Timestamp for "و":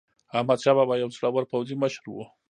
2.11-2.15